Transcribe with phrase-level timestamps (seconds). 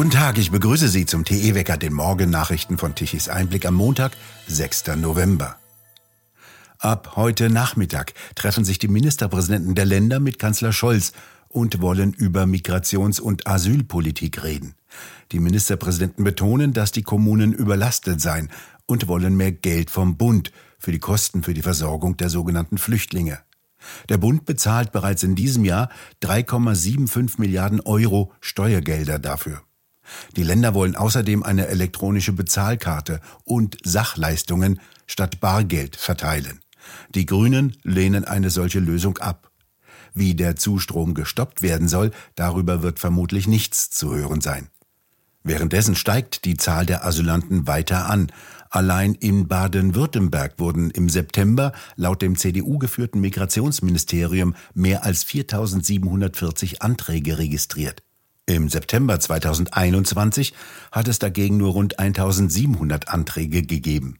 [0.00, 4.12] Guten Tag, ich begrüße Sie zum TE-Wecker, den Morgennachrichten von Tichys Einblick am Montag,
[4.46, 4.96] 6.
[4.96, 5.56] November.
[6.78, 11.12] Ab heute Nachmittag treffen sich die Ministerpräsidenten der Länder mit Kanzler Scholz
[11.48, 14.74] und wollen über Migrations- und Asylpolitik reden.
[15.32, 18.48] Die Ministerpräsidenten betonen, dass die Kommunen überlastet seien
[18.86, 23.40] und wollen mehr Geld vom Bund für die Kosten für die Versorgung der sogenannten Flüchtlinge.
[24.08, 25.90] Der Bund bezahlt bereits in diesem Jahr
[26.22, 29.60] 3,75 Milliarden Euro Steuergelder dafür.
[30.36, 36.60] Die Länder wollen außerdem eine elektronische Bezahlkarte und Sachleistungen statt Bargeld verteilen.
[37.14, 39.50] Die Grünen lehnen eine solche Lösung ab.
[40.14, 44.68] Wie der Zustrom gestoppt werden soll, darüber wird vermutlich nichts zu hören sein.
[45.42, 48.30] Währenddessen steigt die Zahl der Asylanten weiter an.
[48.68, 57.38] Allein in Baden-Württemberg wurden im September laut dem CDU geführten Migrationsministerium mehr als 4740 Anträge
[57.38, 58.02] registriert.
[58.50, 60.54] Im September 2021
[60.90, 64.18] hat es dagegen nur rund 1700 Anträge gegeben.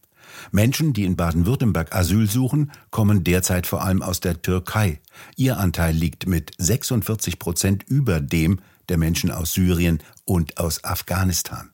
[0.52, 5.00] Menschen, die in Baden-Württemberg Asyl suchen, kommen derzeit vor allem aus der Türkei.
[5.34, 11.70] Ihr Anteil liegt mit 46 Prozent über dem der Menschen aus Syrien und aus Afghanistan.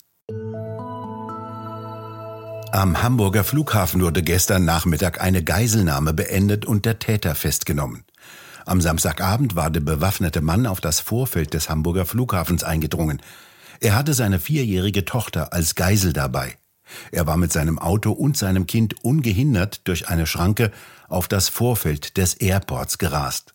[2.73, 8.05] Am Hamburger Flughafen wurde gestern Nachmittag eine Geiselnahme beendet und der Täter festgenommen.
[8.67, 13.23] Am Samstagabend war der bewaffnete Mann auf das Vorfeld des Hamburger Flughafens eingedrungen.
[13.79, 16.59] Er hatte seine vierjährige Tochter als Geisel dabei.
[17.13, 20.73] Er war mit seinem Auto und seinem Kind ungehindert durch eine Schranke
[21.09, 23.55] auf das Vorfeld des Airports gerast.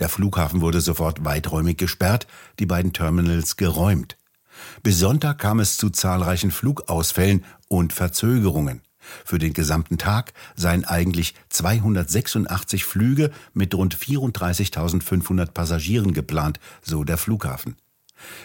[0.00, 2.26] Der Flughafen wurde sofort weiträumig gesperrt,
[2.58, 4.16] die beiden Terminals geräumt.
[4.82, 8.82] Bis Sonntag kam es zu zahlreichen Flugausfällen und Verzögerungen.
[9.24, 17.18] Für den gesamten Tag seien eigentlich 286 Flüge mit rund 34.500 Passagieren geplant, so der
[17.18, 17.76] Flughafen.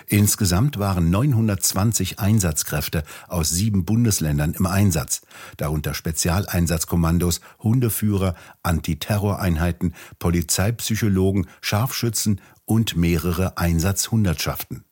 [0.07, 5.21] Insgesamt waren 920 Einsatzkräfte aus sieben Bundesländern im Einsatz,
[5.57, 14.83] darunter Spezialeinsatzkommandos, Hundeführer, Antiterroreinheiten, Polizeipsychologen, Scharfschützen und mehrere Einsatzhundertschaften.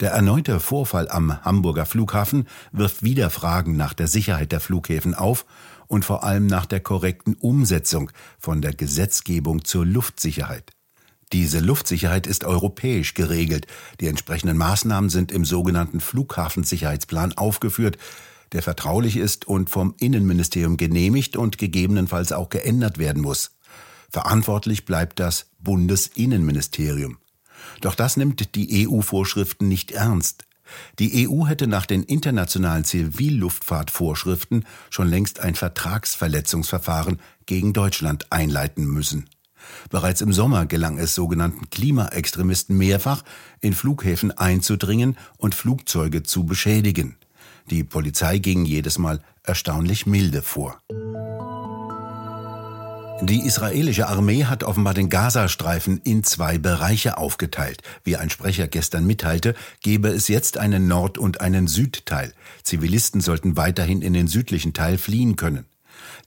[0.00, 5.46] Der erneute Vorfall am Hamburger Flughafen wirft wieder Fragen nach der Sicherheit der Flughäfen auf
[5.86, 10.72] und vor allem nach der korrekten Umsetzung von der Gesetzgebung zur Luftsicherheit.
[11.32, 13.66] Diese Luftsicherheit ist europäisch geregelt.
[14.00, 17.98] Die entsprechenden Maßnahmen sind im sogenannten Flughafensicherheitsplan aufgeführt,
[18.52, 23.50] der vertraulich ist und vom Innenministerium genehmigt und gegebenenfalls auch geändert werden muss.
[24.10, 27.18] Verantwortlich bleibt das Bundesinnenministerium.
[27.80, 30.44] Doch das nimmt die EU-Vorschriften nicht ernst.
[30.98, 39.28] Die EU hätte nach den internationalen Zivilluftfahrtvorschriften schon längst ein Vertragsverletzungsverfahren gegen Deutschland einleiten müssen.
[39.90, 43.22] Bereits im Sommer gelang es sogenannten Klimaextremisten mehrfach,
[43.60, 47.16] in Flughäfen einzudringen und Flugzeuge zu beschädigen.
[47.70, 50.80] Die Polizei ging jedes Mal erstaunlich milde vor.
[53.20, 57.82] Die israelische Armee hat offenbar den Gazastreifen in zwei Bereiche aufgeteilt.
[58.04, 62.32] Wie ein Sprecher gestern mitteilte, gebe es jetzt einen Nord- und einen Südteil.
[62.62, 65.66] Zivilisten sollten weiterhin in den südlichen Teil fliehen können.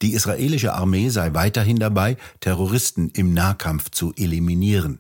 [0.01, 4.99] Die israelische Armee sei weiterhin dabei, Terroristen im Nahkampf zu eliminieren.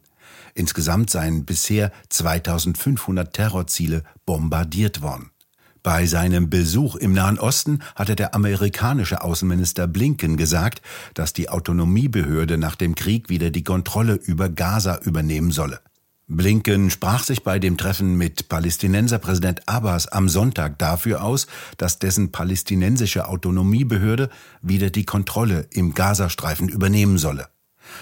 [0.53, 5.30] Insgesamt seien bisher 2500 Terrorziele bombardiert worden.
[5.83, 10.83] Bei seinem Besuch im Nahen Osten hatte der amerikanische Außenminister Blinken gesagt,
[11.15, 15.79] dass die Autonomiebehörde nach dem Krieg wieder die Kontrolle über Gaza übernehmen solle.
[16.27, 21.47] Blinken sprach sich bei dem Treffen mit Palästinenserpräsident Abbas am Sonntag dafür aus,
[21.77, 24.29] dass dessen palästinensische Autonomiebehörde
[24.61, 27.47] wieder die Kontrolle im Gazastreifen übernehmen solle.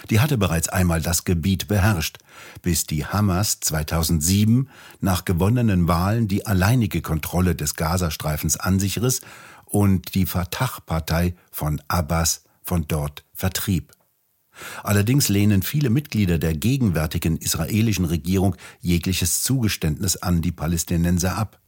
[0.09, 2.17] Die hatte bereits einmal das Gebiet beherrscht,
[2.61, 4.69] bis die Hamas 2007
[5.00, 9.22] nach gewonnenen Wahlen die alleinige Kontrolle des Gazastreifens an sich riss
[9.66, 13.94] und die Fatah-Partei von Abbas von dort vertrieb.
[14.83, 21.59] Allerdings lehnen viele Mitglieder der gegenwärtigen israelischen Regierung jegliches Zugeständnis an die Palästinenser ab.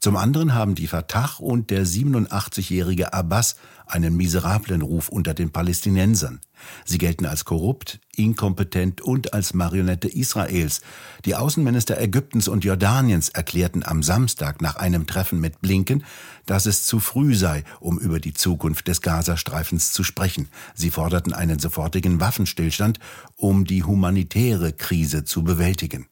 [0.00, 6.40] Zum anderen haben die Fatah und der 87-jährige Abbas einen miserablen Ruf unter den Palästinensern.
[6.84, 10.80] Sie gelten als korrupt, inkompetent und als Marionette Israels.
[11.24, 16.04] Die Außenminister Ägyptens und Jordaniens erklärten am Samstag nach einem Treffen mit Blinken,
[16.46, 20.48] dass es zu früh sei, um über die Zukunft des Gazastreifens zu sprechen.
[20.74, 22.98] Sie forderten einen sofortigen Waffenstillstand,
[23.36, 26.06] um die humanitäre Krise zu bewältigen.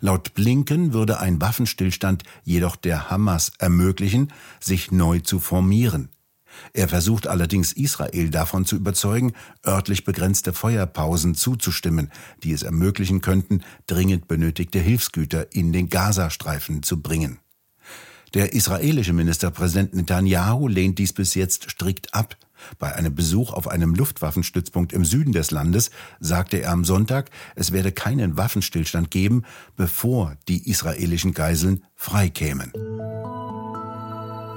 [0.00, 6.10] Laut Blinken würde ein Waffenstillstand jedoch der Hamas ermöglichen, sich neu zu formieren.
[6.72, 9.32] Er versucht allerdings Israel davon zu überzeugen,
[9.66, 12.10] örtlich begrenzte Feuerpausen zuzustimmen,
[12.42, 17.38] die es ermöglichen könnten, dringend benötigte Hilfsgüter in den Gazastreifen zu bringen.
[18.34, 22.36] Der israelische Ministerpräsident Netanyahu lehnt dies bis jetzt strikt ab.
[22.78, 25.90] Bei einem Besuch auf einem Luftwaffenstützpunkt im Süden des Landes
[26.20, 29.44] sagte er am Sonntag, es werde keinen Waffenstillstand geben,
[29.76, 32.72] bevor die israelischen Geiseln freikämen.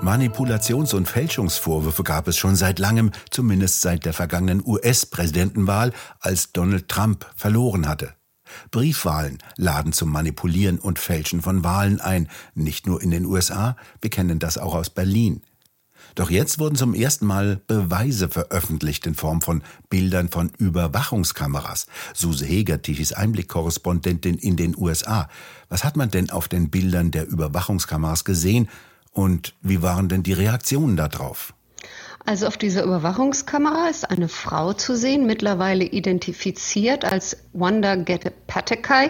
[0.01, 6.88] Manipulations- und Fälschungsvorwürfe gab es schon seit langem, zumindest seit der vergangenen US-Präsidentenwahl, als Donald
[6.89, 8.15] Trump verloren hatte.
[8.71, 14.09] Briefwahlen laden zum Manipulieren und Fälschen von Wahlen ein, nicht nur in den USA, wir
[14.09, 15.44] kennen das auch aus Berlin.
[16.16, 21.88] Doch jetzt wurden zum ersten Mal Beweise veröffentlicht in Form von Bildern von Überwachungskameras.
[22.13, 25.30] Suse Heger, Tichys Einblick-Korrespondentin in den USA.
[25.69, 28.69] Was hat man denn auf den Bildern der Überwachungskameras gesehen
[29.12, 31.54] und wie waren denn die Reaktionen darauf?
[32.25, 39.10] Also auf dieser Überwachungskamera ist eine Frau zu sehen, mittlerweile identifiziert als Wanda Getapatekai,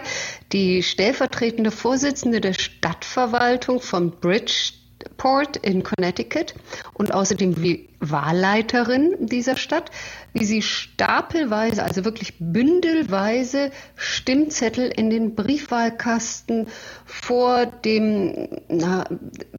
[0.52, 4.72] die stellvertretende Vorsitzende der Stadtverwaltung von Bridge
[5.16, 6.54] Port in Connecticut
[6.94, 9.90] und außerdem wie Wahlleiterin dieser Stadt,
[10.32, 16.66] wie sie stapelweise, also wirklich bündelweise Stimmzettel in den Briefwahlkasten
[17.04, 19.04] vor dem, na,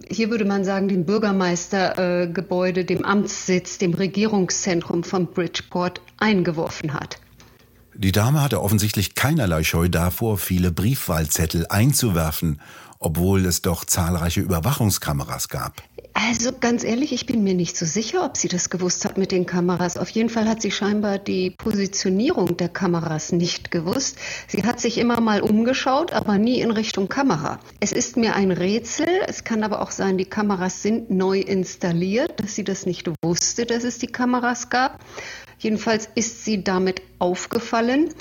[0.10, 7.19] hier würde man sagen, dem Bürgermeistergebäude, äh, dem Amtssitz, dem Regierungszentrum von Bridgeport eingeworfen hat.
[7.95, 12.60] Die Dame hatte offensichtlich keinerlei Scheu davor, viele Briefwahlzettel einzuwerfen
[13.03, 15.83] obwohl es doch zahlreiche Überwachungskameras gab.
[16.15, 19.31] Also ganz ehrlich, ich bin mir nicht so sicher, ob sie das gewusst hat mit
[19.31, 19.97] den Kameras.
[19.97, 24.17] Auf jeden Fall hat sie scheinbar die Positionierung der Kameras nicht gewusst.
[24.47, 27.59] Sie hat sich immer mal umgeschaut, aber nie in Richtung Kamera.
[27.79, 29.07] Es ist mir ein Rätsel.
[29.27, 33.65] Es kann aber auch sein, die Kameras sind neu installiert, dass sie das nicht wusste,
[33.65, 34.99] dass es die Kameras gab.
[35.57, 38.13] Jedenfalls ist sie damit aufgefallen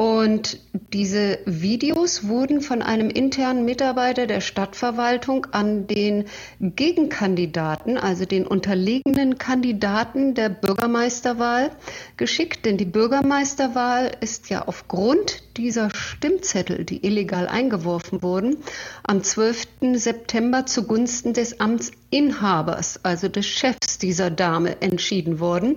[0.00, 0.58] und
[0.94, 6.24] diese Videos wurden von einem internen Mitarbeiter der Stadtverwaltung an den
[6.58, 11.72] Gegenkandidaten, also den unterlegenen Kandidaten der Bürgermeisterwahl
[12.16, 12.64] geschickt.
[12.64, 18.56] Denn die Bürgermeisterwahl ist ja aufgrund dieser Stimmzettel, die illegal eingeworfen wurden,
[19.02, 19.66] am 12.
[19.96, 25.76] September zugunsten des Amtsinhabers, also des Chefs dieser Dame, entschieden worden.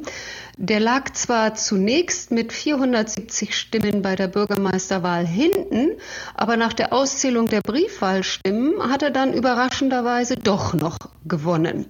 [0.57, 5.91] Der lag zwar zunächst mit 470 Stimmen bei der Bürgermeisterwahl hinten,
[6.35, 11.85] aber nach der Auszählung der Briefwahlstimmen hat er dann überraschenderweise doch noch gewonnen.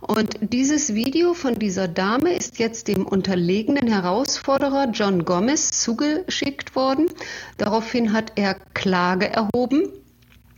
[0.00, 7.10] Und dieses Video von dieser Dame ist jetzt dem unterlegenen Herausforderer John Gomez zugeschickt worden.
[7.56, 9.88] Daraufhin hat er Klage erhoben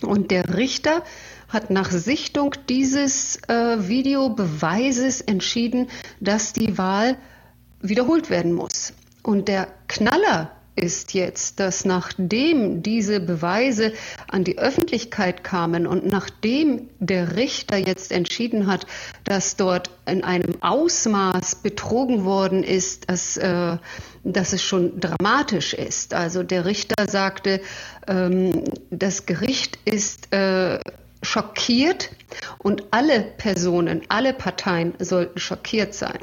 [0.02, 1.02] und der Richter
[1.48, 5.88] hat nach Sichtung dieses äh, Videobeweises entschieden,
[6.20, 7.16] dass die Wahl
[7.80, 8.92] wiederholt werden muss.
[9.22, 13.92] Und der Knaller ist jetzt, dass nachdem diese Beweise
[14.28, 18.86] an die Öffentlichkeit kamen und nachdem der Richter jetzt entschieden hat,
[19.24, 23.76] dass dort in einem Ausmaß betrogen worden ist, dass, äh,
[24.24, 26.14] dass es schon dramatisch ist.
[26.14, 27.60] Also der Richter sagte,
[28.08, 30.80] ähm, das Gericht ist äh,
[31.22, 32.10] schockiert
[32.58, 36.18] und alle Personen, alle Parteien sollten schockiert sein.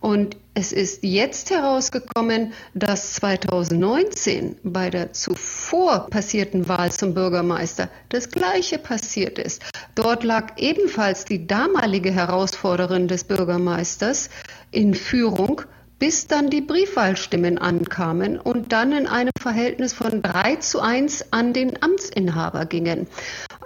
[0.00, 8.30] Und es ist jetzt herausgekommen, dass 2019 bei der zuvor passierten Wahl zum Bürgermeister das
[8.30, 9.62] Gleiche passiert ist.
[9.94, 14.30] Dort lag ebenfalls die damalige Herausforderin des Bürgermeisters
[14.70, 15.62] in Führung
[16.00, 21.52] bis dann die Briefwahlstimmen ankamen und dann in einem Verhältnis von 3 zu 1 an
[21.52, 23.06] den Amtsinhaber gingen.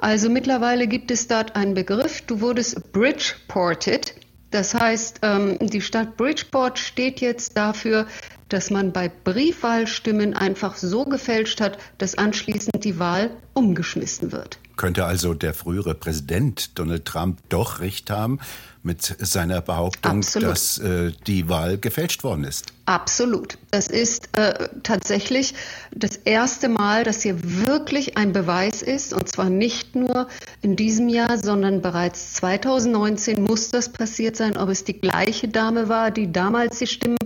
[0.00, 4.14] Also mittlerweile gibt es dort einen Begriff, du wurdest Bridgeported.
[4.54, 8.06] Das heißt, ähm, die Stadt Bridgeport steht jetzt dafür,
[8.48, 14.60] dass man bei Briefwahlstimmen einfach so gefälscht hat, dass anschließend die Wahl umgeschmissen wird.
[14.76, 18.40] Könnte also der frühere Präsident Donald Trump doch recht haben
[18.82, 20.50] mit seiner Behauptung, Absolut.
[20.50, 22.66] dass äh, die Wahl gefälscht worden ist?
[22.84, 23.56] Absolut.
[23.70, 25.54] Das ist äh, tatsächlich
[25.94, 30.28] das erste Mal, dass hier wirklich ein Beweis ist, und zwar nicht nur
[30.60, 35.88] in diesem Jahr, sondern bereits 2019 muss das passiert sein, ob es die gleiche Dame
[35.88, 37.16] war, die damals die Stimmen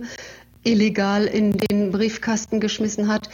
[0.63, 3.29] illegal in den Briefkasten geschmissen hat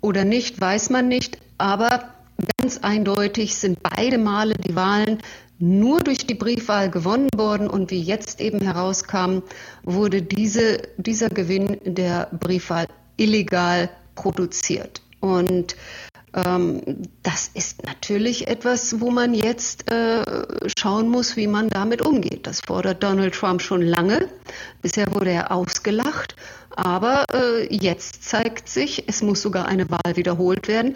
[0.00, 1.38] oder nicht, weiß man nicht.
[1.58, 2.12] Aber
[2.58, 5.18] ganz eindeutig sind beide Male die Wahlen
[5.58, 9.42] nur durch die Briefwahl gewonnen worden und wie jetzt eben herauskam,
[9.82, 15.02] wurde diese, dieser Gewinn der Briefwahl illegal produziert.
[15.20, 15.76] Und
[16.34, 16.82] Ähm,
[17.22, 20.22] das ist natürlich etwas, wo man jetzt äh,
[20.78, 22.46] schauen muss, wie man damit umgeht.
[22.46, 24.28] Das fordert Donald Trump schon lange.
[24.82, 26.36] Bisher wurde er ausgelacht.
[26.78, 30.94] Aber äh, jetzt zeigt sich, es muss sogar eine Wahl wiederholt werden.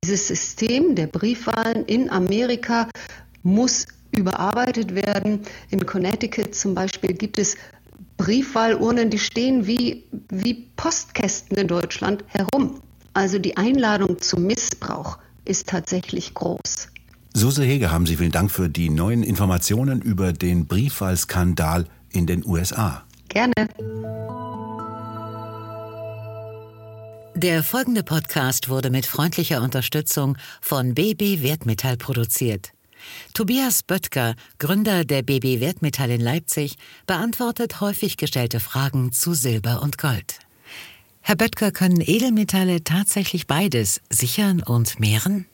[0.00, 2.88] Dieses System der Briefwahlen in Amerika
[3.42, 5.40] muss überarbeitet werden.
[5.70, 7.56] In Connecticut zum Beispiel gibt es
[8.16, 12.80] Briefwahlurnen, die stehen wie, wie Postkästen in Deutschland herum.
[13.12, 16.90] Also die Einladung zum Missbrauch ist tatsächlich groß.
[17.32, 22.46] Suse Hege, haben Sie vielen Dank für die neuen Informationen über den Briefwahlskandal in den
[22.46, 23.02] USA.
[23.28, 23.52] Gerne.
[27.36, 32.70] Der folgende Podcast wurde mit freundlicher Unterstützung von BB Wertmetall produziert.
[33.34, 36.76] Tobias Böttger, Gründer der BB Wertmetall in Leipzig,
[37.08, 40.38] beantwortet häufig gestellte Fragen zu Silber und Gold.
[41.22, 45.46] Herr Böttger, können Edelmetalle tatsächlich beides sichern und mehren?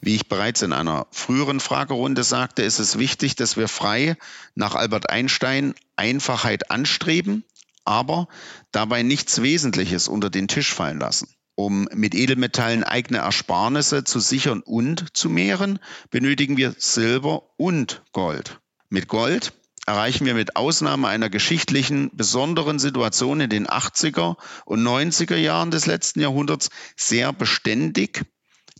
[0.00, 4.16] Wie ich bereits in einer früheren Fragerunde sagte, ist es wichtig, dass wir frei
[4.54, 7.42] nach Albert Einstein Einfachheit anstreben,
[7.90, 8.28] aber
[8.70, 11.28] dabei nichts Wesentliches unter den Tisch fallen lassen.
[11.56, 18.60] Um mit Edelmetallen eigene Ersparnisse zu sichern und zu mehren, benötigen wir Silber und Gold.
[18.90, 19.52] Mit Gold
[19.86, 25.86] erreichen wir mit Ausnahme einer geschichtlichen besonderen Situation in den 80er und 90er Jahren des
[25.86, 28.24] letzten Jahrhunderts sehr beständig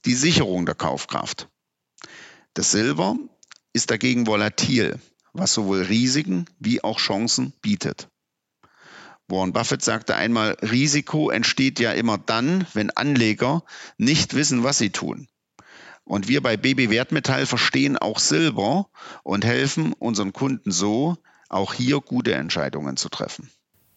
[0.04, 1.48] die Sicherung der Kaufkraft.
[2.54, 3.16] Das Silber
[3.72, 5.00] ist dagegen volatil,
[5.32, 8.08] was sowohl Risiken wie auch Chancen bietet.
[9.30, 13.62] Warren Buffett sagte einmal, Risiko entsteht ja immer dann, wenn Anleger
[13.98, 15.28] nicht wissen, was sie tun.
[16.04, 18.88] Und wir bei BB Wertmetall verstehen auch Silber
[19.22, 21.16] und helfen unseren Kunden so,
[21.48, 23.48] auch hier gute Entscheidungen zu treffen.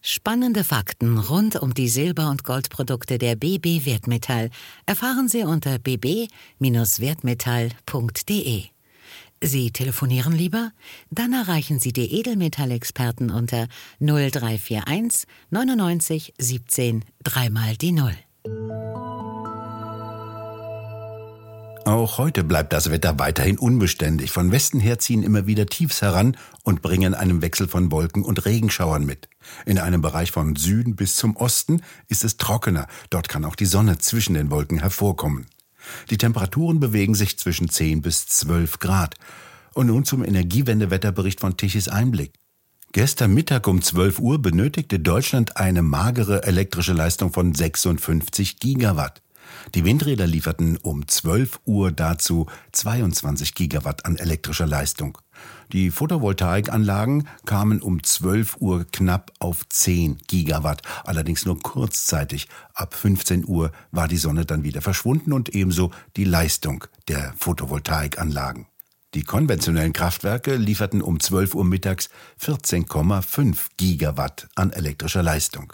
[0.02, 4.50] Spannende Fakten rund um die Silber- und Goldprodukte der BB Wertmetall
[4.86, 8.73] erfahren Sie unter bb-wertmetall.de.
[9.46, 10.72] Sie telefonieren lieber?
[11.12, 13.68] Dann erreichen Sie die Edelmetallexperten unter
[14.00, 18.16] 0341 99 17 dreimal die Null.
[21.86, 24.32] Auch heute bleibt das Wetter weiterhin unbeständig.
[24.32, 28.46] Von Westen her ziehen immer wieder Tiefs heran und bringen einen Wechsel von Wolken und
[28.46, 29.28] Regenschauern mit.
[29.66, 32.88] In einem Bereich von Süden bis zum Osten ist es trockener.
[33.10, 35.48] Dort kann auch die Sonne zwischen den Wolken hervorkommen.
[36.10, 39.16] Die Temperaturen bewegen sich zwischen 10 bis 12 Grad.
[39.74, 42.34] Und nun zum Energiewendewetterbericht von Tichys Einblick.
[42.92, 49.24] Gestern Mittag um 12 Uhr benötigte Deutschland eine magere elektrische Leistung von 56 Gigawatt.
[49.74, 55.18] Die Windräder lieferten um 12 Uhr dazu 22 Gigawatt an elektrischer Leistung.
[55.72, 62.48] Die Photovoltaikanlagen kamen um 12 Uhr knapp auf 10 Gigawatt, allerdings nur kurzzeitig.
[62.74, 68.68] Ab 15 Uhr war die Sonne dann wieder verschwunden und ebenso die Leistung der Photovoltaikanlagen.
[69.14, 72.10] Die konventionellen Kraftwerke lieferten um 12 Uhr mittags
[72.42, 75.74] 14,5 Gigawatt an elektrischer Leistung.